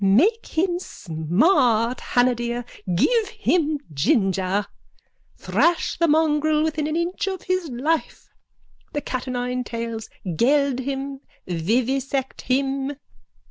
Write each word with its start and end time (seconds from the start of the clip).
_Make 0.03 0.47
him 0.57 0.79
smart, 0.79 1.99
Hanna 1.99 2.33
dear. 2.33 2.65
Give 2.95 3.27
him 3.29 3.77
ginger. 3.93 4.65
Thrash 5.37 5.95
the 5.99 6.07
mongrel 6.07 6.63
within 6.63 6.87
an 6.87 6.95
inch 6.95 7.27
of 7.27 7.43
his 7.43 7.69
life. 7.69 8.27
The 8.93 9.01
cat 9.01 9.27
o' 9.27 9.31
nine 9.31 9.63
tails. 9.63 10.09
Geld 10.35 10.79
him. 10.79 11.19
Vivisect 11.45 12.41
him. 12.41 12.93